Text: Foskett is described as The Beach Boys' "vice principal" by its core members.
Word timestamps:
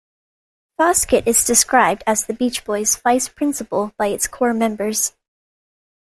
Foskett 0.77 1.27
is 1.27 1.45
described 1.45 2.03
as 2.07 2.25
The 2.25 2.33
Beach 2.33 2.65
Boys' 2.65 2.95
"vice 2.95 3.29
principal" 3.29 3.93
by 3.99 4.07
its 4.07 4.27
core 4.27 4.51
members. 4.51 5.13